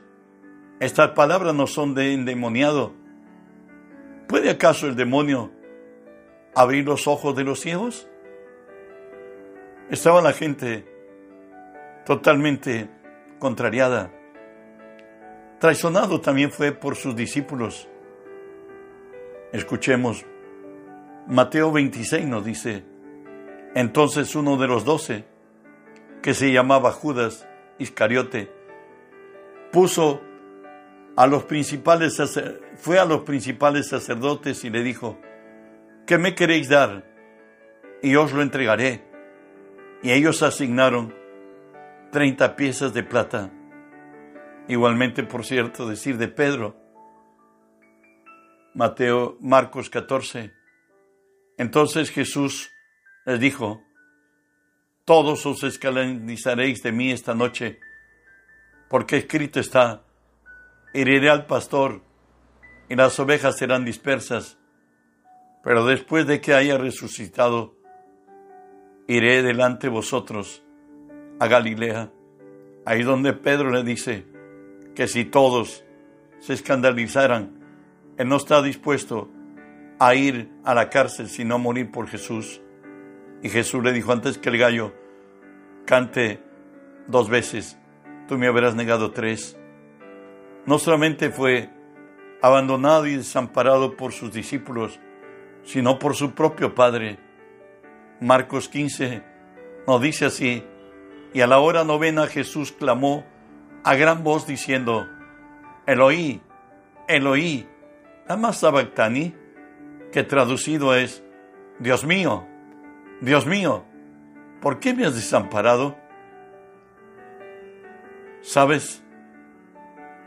estas 0.80 1.12
palabras 1.12 1.56
no 1.56 1.68
son 1.68 1.96
de 1.96 2.14
endemoniado. 2.14 2.94
¿Puede 4.28 4.50
acaso 4.50 4.88
el 4.88 4.96
demonio 4.96 5.52
abrir 6.56 6.86
los 6.86 7.08
ojos 7.08 7.36
de 7.36 7.44
los 7.44 7.60
ciegos? 7.60 8.08
Estaba 9.90 10.22
la 10.22 10.34
gente 10.34 10.86
totalmente 12.06 12.90
contrariada. 13.40 14.12
Traicionado 15.60 16.22
también 16.22 16.52
fue 16.52 16.72
por 16.72 16.96
sus 16.96 17.16
discípulos. 17.16 17.88
Escuchemos, 19.52 20.26
Mateo 21.28 21.72
26 21.72 22.26
nos 22.26 22.46
dice, 22.46 22.84
entonces 23.76 24.36
uno 24.36 24.58
de 24.58 24.68
los 24.68 24.86
doce, 24.86 25.26
que 26.22 26.34
se 26.34 26.52
llamaba 26.52 26.92
Judas 26.92 27.48
Iscariote, 27.80 28.52
puso 29.72 30.22
a 31.16 31.28
los 31.28 31.44
principales, 31.44 32.22
fue 32.78 33.00
a 33.00 33.06
los 33.06 33.22
principales 33.22 33.90
sacerdotes 33.90 34.64
y 34.64 34.70
le 34.70 34.84
dijo, 34.84 35.20
¿qué 36.06 36.18
me 36.18 36.36
queréis 36.36 36.70
dar? 36.70 37.06
Y 38.02 38.16
os 38.16 38.34
lo 38.34 38.42
entregaré. 38.42 39.04
Y 40.04 40.12
ellos 40.12 40.42
asignaron 40.44 41.14
30 42.12 42.56
piezas 42.56 42.94
de 42.94 43.04
plata. 43.04 43.52
Igualmente, 44.68 45.24
por 45.24 45.46
cierto, 45.46 45.88
decir 45.88 46.18
de 46.18 46.28
Pedro, 46.28 46.76
Mateo, 48.74 49.38
Marcos 49.42 49.90
14. 49.90 50.54
Entonces 51.58 52.10
Jesús 52.10 52.72
les 53.26 53.40
dijo, 53.40 53.82
todos 55.06 55.46
os 55.46 55.64
escandalizaréis 55.64 56.82
de 56.82 56.92
mí 56.92 57.12
esta 57.12 57.34
noche, 57.34 57.80
porque 58.90 59.18
escrito 59.18 59.60
está, 59.60 60.04
heriré 60.94 61.30
al 61.30 61.46
pastor 61.46 62.02
y 62.90 62.96
las 62.96 63.20
ovejas 63.20 63.58
serán 63.58 63.86
dispersas, 63.86 64.58
pero 65.64 65.86
después 65.86 66.26
de 66.28 66.42
que 66.42 66.54
haya 66.54 66.78
resucitado, 66.78 67.76
iré 69.08 69.44
delante 69.44 69.88
de 69.88 69.94
vosotros 69.94 70.64
a 71.40 71.48
Galilea, 71.48 72.12
ahí 72.86 73.04
donde 73.04 73.34
Pedro 73.34 73.70
le 73.72 73.84
dice 73.84 74.26
que 74.96 75.08
si 75.08 75.26
todos 75.26 75.84
se 76.40 76.54
escandalizaran, 76.54 77.60
él 78.18 78.28
no 78.28 78.38
está 78.38 78.62
dispuesto 78.62 79.30
a 80.00 80.16
ir 80.16 80.52
a 80.64 80.74
la 80.74 80.90
cárcel 80.90 81.30
sino 81.30 81.60
morir 81.60 81.92
por 81.92 82.08
Jesús. 82.08 82.62
Y 83.44 83.50
Jesús 83.50 83.84
le 83.84 83.92
dijo 83.92 84.12
antes 84.12 84.38
que 84.38 84.50
el 84.50 84.58
gallo 84.58 84.94
cante 85.86 86.44
dos 87.08 87.30
veces, 87.30 87.78
tú 88.28 88.38
me 88.38 88.48
habrás 88.48 88.76
negado 88.76 89.12
tres. 89.12 89.58
No 90.66 90.80
solamente 90.80 91.30
fue 91.30 91.70
abandonado 92.42 93.08
y 93.08 93.16
desamparado 93.16 93.98
por 93.98 94.12
sus 94.12 94.32
discípulos, 94.34 95.00
sino 95.64 96.00
por 96.00 96.16
su 96.16 96.34
propio 96.34 96.76
Padre. 96.76 97.20
Marcos 98.20 98.70
15 98.70 99.24
nos 99.88 100.02
dice 100.02 100.26
así, 100.26 100.64
y 101.34 101.42
a 101.42 101.48
la 101.48 101.60
hora 101.60 101.84
novena 101.84 102.28
Jesús 102.28 102.72
clamó 102.72 103.26
a 103.84 103.96
gran 103.96 104.24
voz 104.24 104.46
diciendo, 104.46 105.08
Eloí, 105.88 106.42
Eloí, 107.08 107.68
ama 108.28 108.54
sabactani, 108.54 109.34
que 110.12 110.24
traducido 110.24 110.96
es, 110.96 111.24
Dios 111.80 112.06
mío, 112.06 112.46
Dios 113.22 113.46
mío, 113.46 113.86
¿por 114.62 114.80
qué 114.80 114.94
me 114.94 115.06
has 115.06 115.16
desamparado? 115.16 115.98
Sabes, 118.42 119.04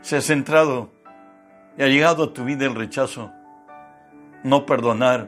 se 0.01 0.17
ha 0.17 0.21
centrado 0.21 0.91
y 1.77 1.83
ha 1.83 1.87
llegado 1.87 2.23
a 2.23 2.33
tu 2.33 2.45
vida 2.45 2.65
el 2.65 2.75
rechazo. 2.75 3.31
No 4.45 4.67
perdonar 4.67 5.27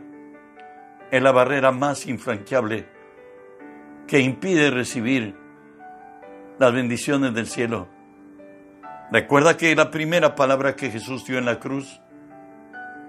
es 1.09 1.23
la 1.23 1.31
barrera 1.31 1.71
más 1.71 2.05
infranqueable 2.05 2.87
que 4.05 4.19
impide 4.19 4.69
recibir 4.69 5.35
las 6.59 6.71
bendiciones 6.71 7.33
del 7.33 7.47
cielo. 7.47 7.87
Recuerda 9.11 9.57
que 9.57 9.75
la 9.75 9.89
primera 9.89 10.35
palabra 10.35 10.75
que 10.75 10.91
Jesús 10.91 11.25
dio 11.25 11.39
en 11.39 11.45
la 11.45 11.59
cruz, 11.59 11.99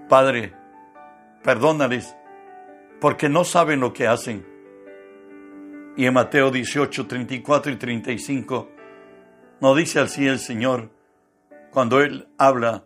Padre, 0.07 0.55
perdónales, 1.43 2.15
porque 2.99 3.29
no 3.29 3.43
saben 3.43 3.79
lo 3.79 3.93
que 3.93 4.07
hacen. 4.07 4.43
Y 5.95 6.07
en 6.07 6.13
Mateo 6.15 6.49
18, 6.49 7.05
34 7.05 7.71
y 7.71 7.75
35, 7.75 8.71
nos 9.61 9.77
dice 9.77 9.99
así 9.99 10.25
el 10.25 10.39
Señor, 10.39 10.89
cuando 11.69 12.01
Él 12.01 12.29
habla 12.39 12.85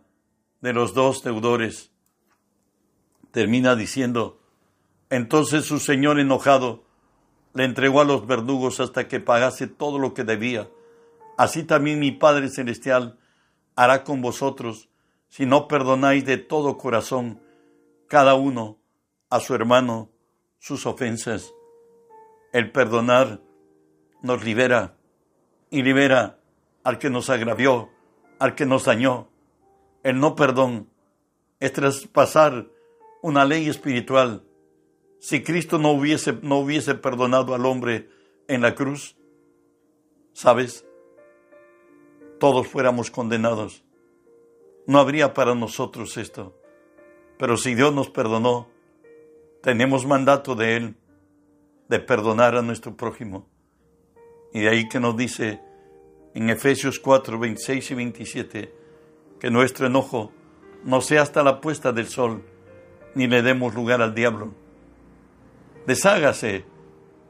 de 0.60 0.74
los 0.74 0.94
dos 0.94 1.24
deudores, 1.24 1.93
termina 3.34 3.76
diciendo, 3.76 4.40
entonces 5.10 5.66
su 5.66 5.80
Señor 5.80 6.20
enojado 6.20 6.84
le 7.56 7.66
entregó 7.66 8.02
a 8.02 8.06
los 8.06 8.28
verdugos 8.28 8.80
hasta 8.80 9.08
que 9.08 9.20
pagase 9.20 9.66
todo 9.66 9.98
lo 9.98 10.14
que 10.14 10.24
debía. 10.24 10.70
Así 11.36 11.64
también 11.64 12.00
mi 12.00 12.12
Padre 12.12 12.50
Celestial 12.50 13.18
hará 13.76 14.04
con 14.04 14.22
vosotros 14.22 14.88
si 15.30 15.48
no 15.48 15.68
perdonáis 15.68 16.24
de 16.26 16.38
todo 16.38 16.78
corazón 16.78 17.42
cada 18.08 18.36
uno 18.36 18.78
a 19.32 19.40
su 19.40 19.56
hermano 19.56 20.12
sus 20.60 20.86
ofensas. 20.86 21.52
El 22.52 22.72
perdonar 22.72 23.42
nos 24.22 24.44
libera 24.44 24.96
y 25.72 25.82
libera 25.82 26.38
al 26.84 27.00
que 27.00 27.10
nos 27.10 27.32
agravió, 27.32 27.90
al 28.38 28.54
que 28.54 28.68
nos 28.68 28.86
dañó. 28.86 29.28
El 30.04 30.20
no 30.20 30.36
perdón 30.36 30.88
es 31.60 31.74
traspasar 31.74 32.68
una 33.24 33.44
ley 33.46 33.68
espiritual 33.68 34.44
si 35.24 35.42
Cristo 35.42 35.78
no 35.80 35.92
hubiese, 35.92 36.38
no 36.42 36.58
hubiese 36.58 36.96
perdonado 36.96 37.56
al 37.56 37.66
hombre 37.66 38.10
en 38.50 38.62
la 38.62 38.76
cruz, 38.76 39.16
¿sabes? 40.34 40.86
Todos 42.42 42.68
fuéramos 42.68 43.10
condenados. 43.10 43.86
No 44.86 45.00
habría 45.00 45.34
para 45.34 45.56
nosotros 45.56 46.18
esto. 46.18 46.60
Pero 47.38 47.56
si 47.56 47.74
Dios 47.74 47.94
nos 47.94 48.10
perdonó, 48.10 48.68
tenemos 49.62 50.06
mandato 50.06 50.56
de 50.56 50.76
Él 50.76 50.96
de 51.88 52.02
perdonar 52.02 52.58
a 52.58 52.62
nuestro 52.62 52.98
prójimo. 52.98 53.48
Y 54.54 54.60
de 54.60 54.68
ahí 54.68 54.90
que 54.90 55.00
nos 55.00 55.16
dice 55.16 55.62
en 56.34 56.50
Efesios 56.50 57.00
4, 57.00 57.40
26 57.40 57.92
y 57.92 57.96
27, 57.96 58.76
que 59.40 59.50
nuestro 59.50 59.88
enojo 59.88 60.34
no 60.84 61.00
sea 61.00 61.22
hasta 61.22 61.44
la 61.44 61.62
puesta 61.62 61.94
del 61.94 62.08
sol, 62.08 62.44
ni 63.16 63.28
le 63.28 63.42
demos 63.42 63.74
lugar 63.74 64.02
al 64.02 64.16
diablo 64.16 64.54
Deshágase 65.86 66.66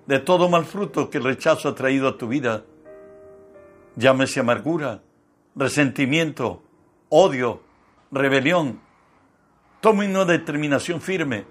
de 0.05 0.19
todo 0.19 0.49
mal 0.49 0.65
fruto 0.65 1.09
que 1.09 1.17
el 1.17 1.23
rechazo 1.23 1.69
ha 1.69 1.75
traído 1.75 2.07
a 2.07 2.17
tu 2.17 2.27
vida. 2.27 2.65
Llámese 3.95 4.41
amargura, 4.41 5.01
resentimiento, 5.55 6.61
odio, 7.09 7.61
rebelión. 8.11 8.79
Tome 9.81 10.07
una 10.07 10.25
determinación 10.25 11.01
firme. 11.01 11.45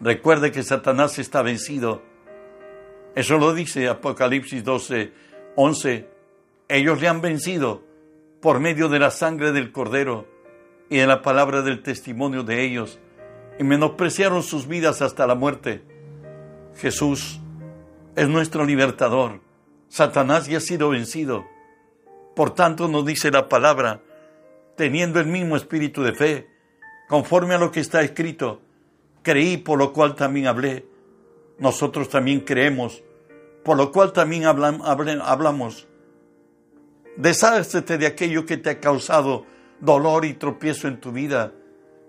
Recuerde 0.00 0.52
que 0.52 0.62
Satanás 0.62 1.18
está 1.18 1.42
vencido. 1.42 2.02
Eso 3.14 3.36
lo 3.36 3.52
dice 3.52 3.88
Apocalipsis 3.88 4.64
12, 4.64 5.12
11. 5.56 6.08
Ellos 6.68 7.00
le 7.00 7.08
han 7.08 7.20
vencido 7.20 7.82
por 8.40 8.60
medio 8.60 8.88
de 8.88 9.00
la 9.00 9.10
sangre 9.10 9.52
del 9.52 9.72
Cordero 9.72 10.26
y 10.88 10.96
de 10.96 11.06
la 11.06 11.20
palabra 11.20 11.62
del 11.62 11.82
testimonio 11.82 12.42
de 12.42 12.64
ellos, 12.64 12.98
y 13.60 13.62
menospreciaron 13.62 14.42
sus 14.42 14.66
vidas 14.66 15.02
hasta 15.02 15.26
la 15.26 15.34
muerte. 15.34 15.82
Jesús 16.76 17.40
es 18.16 18.26
nuestro 18.26 18.64
libertador. 18.64 19.42
Satanás 19.90 20.46
ya 20.46 20.56
ha 20.56 20.60
sido 20.62 20.88
vencido. 20.88 21.44
Por 22.34 22.54
tanto 22.54 22.88
nos 22.88 23.04
dice 23.04 23.30
la 23.30 23.50
palabra, 23.50 24.00
teniendo 24.78 25.20
el 25.20 25.26
mismo 25.26 25.56
espíritu 25.56 26.02
de 26.02 26.14
fe, 26.14 26.48
conforme 27.06 27.54
a 27.54 27.58
lo 27.58 27.70
que 27.70 27.80
está 27.80 28.00
escrito, 28.00 28.62
creí 29.20 29.58
por 29.58 29.78
lo 29.78 29.92
cual 29.92 30.14
también 30.14 30.46
hablé. 30.46 30.86
Nosotros 31.58 32.08
también 32.08 32.40
creemos, 32.40 33.02
por 33.62 33.76
lo 33.76 33.92
cual 33.92 34.14
también 34.14 34.44
hablamos. 34.46 35.86
Deshácete 37.18 37.98
de 37.98 38.06
aquello 38.06 38.46
que 38.46 38.56
te 38.56 38.70
ha 38.70 38.80
causado 38.80 39.44
dolor 39.80 40.24
y 40.24 40.32
tropiezo 40.32 40.88
en 40.88 40.98
tu 40.98 41.12
vida, 41.12 41.52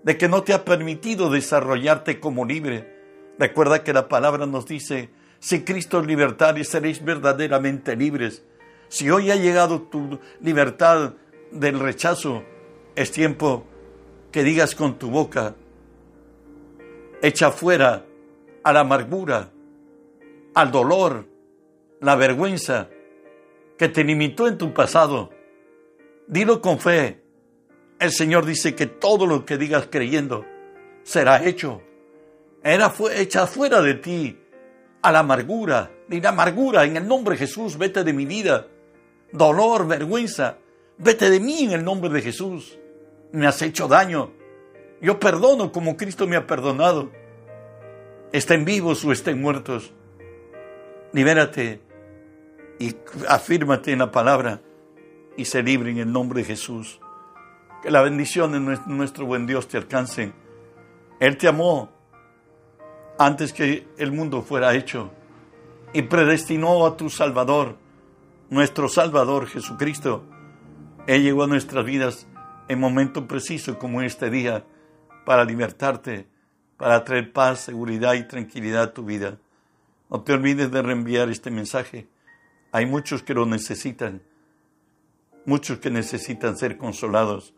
de 0.02 0.18
que 0.18 0.28
no 0.28 0.42
te 0.42 0.52
ha 0.52 0.64
permitido 0.64 1.30
desarrollarte 1.30 2.20
como 2.20 2.44
libre. 2.44 2.92
Recuerda 3.38 3.84
que 3.84 3.92
la 3.92 4.08
palabra 4.08 4.46
nos 4.46 4.66
dice, 4.66 5.10
si 5.38 5.64
Cristo 5.64 6.00
es 6.00 6.06
libertad 6.06 6.56
y 6.56 6.64
seréis 6.64 7.04
verdaderamente 7.04 7.96
libres. 7.96 8.44
Si 8.88 9.10
hoy 9.10 9.30
ha 9.30 9.36
llegado 9.36 9.82
tu 9.82 10.18
libertad 10.40 11.14
del 11.50 11.80
rechazo, 11.80 12.42
es 12.94 13.10
tiempo 13.10 13.64
que 14.30 14.42
digas 14.42 14.74
con 14.74 14.98
tu 14.98 15.10
boca, 15.10 15.54
echa 17.22 17.50
fuera 17.50 18.04
a 18.62 18.72
la 18.72 18.80
amargura, 18.80 19.50
al 20.54 20.70
dolor, 20.70 21.26
la 22.00 22.16
vergüenza 22.16 22.88
que 23.78 23.88
te 23.88 24.04
limitó 24.04 24.46
en 24.48 24.58
tu 24.58 24.74
pasado. 24.74 25.30
Dilo 26.26 26.60
con 26.60 26.78
fe. 26.78 27.21
El 28.02 28.10
Señor 28.10 28.44
dice 28.44 28.74
que 28.74 28.86
todo 28.86 29.26
lo 29.26 29.46
que 29.46 29.56
digas 29.56 29.86
creyendo 29.88 30.44
será 31.04 31.44
hecho. 31.44 31.82
Era 32.60 32.92
echa 33.14 33.46
fuera 33.46 33.80
de 33.80 33.94
ti 33.94 34.38
a 35.02 35.12
la 35.12 35.20
amargura, 35.20 35.88
ni 36.08 36.20
la 36.20 36.30
amargura 36.30 36.84
en 36.84 36.96
el 36.96 37.06
nombre 37.06 37.36
de 37.36 37.46
Jesús, 37.46 37.78
vete 37.78 38.02
de 38.02 38.12
mi 38.12 38.26
vida 38.26 38.66
dolor, 39.30 39.86
vergüenza. 39.86 40.58
Vete 40.98 41.30
de 41.30 41.38
mí 41.38 41.62
en 41.62 41.72
el 41.72 41.84
nombre 41.84 42.10
de 42.10 42.22
Jesús. 42.22 42.76
Me 43.30 43.46
has 43.46 43.62
hecho 43.62 43.86
daño. 43.86 44.32
Yo 45.00 45.20
perdono 45.20 45.70
como 45.70 45.96
Cristo 45.96 46.26
me 46.26 46.34
ha 46.34 46.44
perdonado. 46.44 47.10
Estén 48.32 48.64
vivos 48.64 49.04
o 49.04 49.12
estén 49.12 49.40
muertos. 49.40 49.92
Libérate 51.12 51.80
y 52.80 52.96
afírmate 53.28 53.92
en 53.92 54.00
la 54.00 54.10
palabra 54.10 54.60
y 55.36 55.44
se 55.44 55.62
libre 55.62 55.92
en 55.92 55.98
el 55.98 56.12
nombre 56.12 56.40
de 56.40 56.46
Jesús. 56.46 57.00
Que 57.82 57.90
la 57.90 58.00
bendición 58.00 58.52
de 58.52 58.60
nuestro 58.86 59.26
buen 59.26 59.44
Dios 59.46 59.66
te 59.66 59.76
alcance. 59.76 60.32
Él 61.18 61.36
te 61.36 61.48
amó 61.48 61.90
antes 63.18 63.52
que 63.52 63.88
el 63.98 64.12
mundo 64.12 64.42
fuera 64.42 64.74
hecho 64.74 65.10
y 65.92 66.02
predestinó 66.02 66.86
a 66.86 66.96
tu 66.96 67.10
Salvador 67.10 67.76
nuestro 68.50 68.88
Salvador 68.88 69.46
Jesucristo. 69.46 70.24
Él 71.08 71.24
llegó 71.24 71.42
a 71.42 71.48
nuestras 71.48 71.84
vidas 71.84 72.28
en 72.68 72.78
momento 72.78 73.26
preciso 73.26 73.78
como 73.78 74.00
este 74.02 74.30
día 74.30 74.64
para 75.24 75.44
libertarte, 75.44 76.28
para 76.76 77.02
traer 77.02 77.32
paz, 77.32 77.60
seguridad 77.60 78.14
y 78.14 78.28
tranquilidad 78.28 78.82
a 78.82 78.94
tu 78.94 79.04
vida. 79.04 79.38
No 80.08 80.20
te 80.20 80.34
olvides 80.34 80.70
de 80.70 80.82
reenviar 80.82 81.30
este 81.30 81.50
mensaje. 81.50 82.06
Hay 82.70 82.86
muchos 82.86 83.22
que 83.22 83.34
lo 83.34 83.44
necesitan, 83.44 84.22
muchos 85.46 85.78
que 85.78 85.90
necesitan 85.90 86.56
ser 86.56 86.78
consolados 86.78 87.54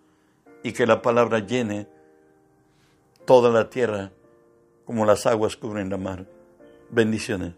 y 0.65 0.73
que 0.73 0.87
la 0.87 1.03
palabra 1.03 1.41
llene 1.41 1.87
toda 3.27 3.51
la 3.51 3.69
tierra 3.69 4.11
como 4.87 5.05
las 5.05 5.27
aguas 5.27 5.57
cubren 5.57 5.91
la 5.91 5.99
mar. 5.99 6.27
Bendiciones. 6.91 7.53